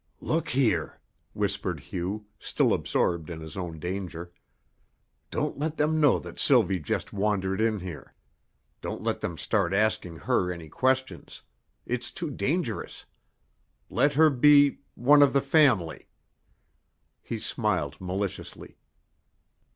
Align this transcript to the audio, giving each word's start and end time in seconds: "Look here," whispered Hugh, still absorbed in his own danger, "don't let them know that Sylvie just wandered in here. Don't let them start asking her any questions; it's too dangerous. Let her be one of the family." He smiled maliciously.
"Look 0.19 0.49
here," 0.49 0.99
whispered 1.33 1.79
Hugh, 1.79 2.25
still 2.39 2.73
absorbed 2.73 3.29
in 3.29 3.39
his 3.39 3.55
own 3.55 3.77
danger, 3.77 4.33
"don't 5.29 5.59
let 5.59 5.77
them 5.77 6.01
know 6.01 6.17
that 6.17 6.39
Sylvie 6.39 6.79
just 6.79 7.13
wandered 7.13 7.61
in 7.61 7.81
here. 7.81 8.15
Don't 8.81 9.03
let 9.03 9.19
them 9.19 9.37
start 9.37 9.75
asking 9.75 10.15
her 10.17 10.51
any 10.51 10.69
questions; 10.69 11.43
it's 11.85 12.09
too 12.11 12.31
dangerous. 12.31 13.05
Let 13.91 14.13
her 14.13 14.31
be 14.31 14.79
one 14.95 15.21
of 15.21 15.33
the 15.33 15.39
family." 15.39 16.07
He 17.21 17.37
smiled 17.37 17.97
maliciously. 18.01 18.79